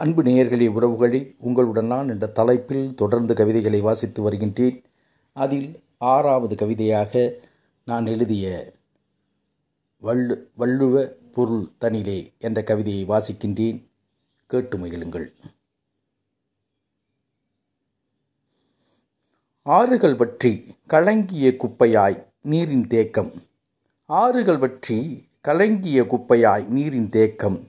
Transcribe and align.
அன்பு 0.00 0.22
நேயர்களே 0.22 0.66
உறவுகளே 0.74 1.36
உங்களுடன் 1.38 1.86
நான் 1.86 2.08
என்ற 2.08 2.26
தலைப்பில் 2.26 2.94
தொடர்ந்து 2.94 3.34
கவிதைகளை 3.34 3.80
வாசித்து 3.80 4.22
வருகின்றேன். 4.22 4.82
அதில் 5.32 5.82
ஆறாவது 5.98 6.56
கவிதையாக 6.56 7.34
நான் 7.84 8.06
எழுதிய 8.06 8.72
வள்ளு 10.02 10.48
வள்ளுவ 10.58 11.04
பொருள் 11.32 11.66
தனிலே 11.78 12.32
என்ற 12.38 12.62
கவிதையை 12.62 13.04
வாசிக்கின்றேன். 13.04 13.84
கேட்டு 14.46 14.78
மகிழுங்கள். 14.78 15.26
ஆறுகள் 19.62 20.14
வற்றி 20.14 20.76
கலங்கிய 20.86 21.50
குப்பையாய் 21.50 22.26
நீரின் 22.42 22.86
தேக்கம். 22.86 23.32
ஆறுகள் 24.06 24.56
வற்றி 24.56 25.28
கலங்கிய 25.40 26.02
குப்பையாய் 26.02 26.66
நீரின் 26.66 27.08
தேக்கம். 27.08 27.68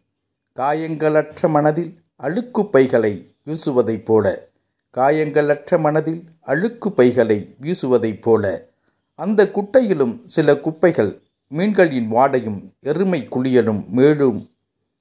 காயங்களற்ற 0.55 1.49
மனதில் 1.49 2.00
அழுக்கு 2.21 2.65
பைகளை 2.65 3.13
வீசுவதைப் 3.45 4.05
போல. 4.05 4.47
காயங்களற்ற 4.93 5.79
மனதில் 5.79 6.23
அழுக்கு 6.41 6.91
பைகளை 6.91 7.55
வீசுவதைப் 7.61 8.21
போல. 8.21 8.67
அந்த 9.15 9.43
குட்டையிலும் 9.43 10.13
சில 10.25 10.57
குப்பைகள் 10.57 11.11
மீன்களின் 11.47 12.11
வாடையும் 12.11 12.59
எருமை 12.79 13.27
குளியலும் 13.31 13.89
மேலும் 13.89 14.39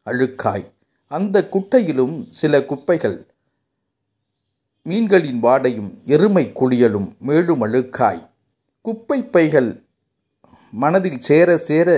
அழுக்காய். 0.06 0.64
அந்த 1.08 1.48
குட்டையிலும் 1.52 2.26
சில 2.30 2.64
குப்பைகள் 2.64 3.26
மீன்களின் 4.84 5.42
வாடையும் 5.42 5.90
எருமை 6.04 6.52
குளியலும் 6.52 7.08
மேலும் 7.18 7.62
அழுக்காய். 7.64 8.28
குப்பை 8.80 9.22
பைகள் 9.22 9.70
மனதில் 10.72 11.20
சேர 11.20 11.56
சேர 11.56 11.88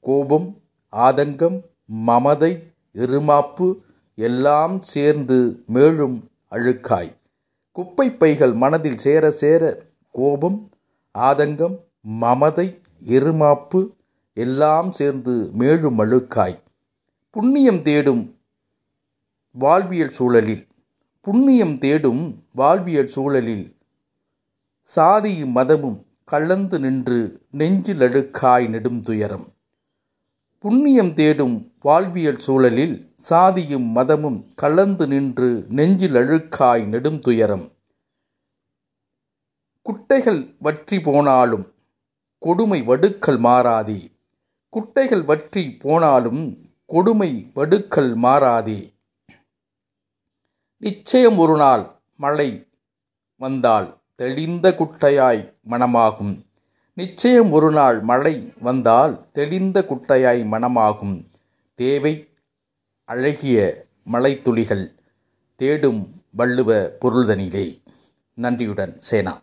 கோபம் 0.00 0.48
ஆதங்கம் 0.92 1.58
மமதை 1.84 2.52
எருமாப்பு 2.94 3.68
எல்லாம் 4.14 4.82
சேர்ந்து 4.82 5.62
மேலும் 5.66 6.30
அழுக்காய். 6.50 7.12
குப்பை 7.72 8.10
பைகள் 8.10 8.54
மனதில் 8.54 8.98
சேர 8.98 9.30
சேர 9.30 9.82
கோபம் 10.10 10.70
ஆதங்கம் 11.18 11.76
மமதை 12.20 12.80
எருமாப்பு 13.06 13.90
எல்லாம் 14.34 14.92
சேர்ந்து 14.92 15.50
மேலும் 15.52 15.98
அழுக்காய். 15.98 16.56
புண்ணியம் 17.30 17.82
தேடும் 17.82 18.38
வாழ்வியல் 19.50 20.10
சூழலில் 20.10 20.66
புண்ணியம் 21.20 21.78
தேடும் 21.78 22.44
வாழ்வியல் 22.52 23.06
சூழலில் 23.06 23.76
சாதியும் 24.96 25.50
மதமும் 25.50 26.06
கலந்து 26.24 26.78
நின்று 26.78 27.40
நெஞ்சில் 27.50 28.00
அழுக்காய் 28.00 28.68
நெடும் 28.68 29.00
துயரம் 29.00 29.53
புண்ணியம் 30.64 31.14
தேடும் 31.14 31.72
வாழ்வியல் 31.80 32.38
சூழலில் 32.38 33.14
சாதியும் 33.30 33.88
மதமும் 33.92 34.38
கலந்து 34.54 35.06
நின்று 35.06 35.66
நெஞ்சில் 35.68 36.14
அழுக்காய் 36.14 36.84
நெடும் 36.84 37.18
துயரம். 37.18 37.72
குட்டைகள் 39.82 40.56
வற்றி 40.58 41.00
போனாலும் 41.00 41.74
கொடுமை 42.38 42.82
வடுக்கல் 42.82 43.38
மாறாதே. 43.38 43.98
குட்டைகள் 44.68 45.24
வற்றி 45.24 45.70
போனாலும் 45.70 46.72
கொடுமை 46.86 47.50
வடுக்கல் 47.54 48.14
மாறாதே. 48.14 48.96
நிச்சயம் 50.78 51.38
ஒரு 51.38 51.56
நாள் 51.56 51.84
மழை 52.16 52.66
வந்தால் 53.36 54.02
தெளிந்த 54.14 54.74
குட்டையாய் 54.78 55.54
மனமாகும். 55.70 56.34
நிச்சயம் 56.94 57.52
ஒரு 57.52 57.70
நாள் 57.72 58.00
மழை 58.00 58.52
வந்தால் 58.60 59.26
தெளிந்த 59.32 59.84
குட்டையாய் 59.88 60.42
மனமாகும். 60.44 61.24
தேவை 61.74 62.28
அழகிய 63.04 63.84
மலைத்துளிகள் 64.12 64.94
தேடும் 65.56 66.22
வள்ளுவ 66.38 66.90
பொருள்தனிலே. 67.00 67.82
நன்றியுடன் 68.34 68.94
சேனா. 69.00 69.40